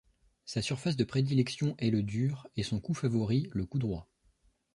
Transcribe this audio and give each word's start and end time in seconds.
Sa 0.45 0.63
surface 0.63 0.95
de 0.95 1.03
prédilection 1.03 1.75
est 1.77 1.91
le 1.91 2.01
dur 2.01 2.47
et 2.57 2.63
son 2.63 2.79
coup 2.81 2.95
favori 2.95 3.47
le 3.53 3.67
coup 3.67 3.77
droit. 3.77 4.09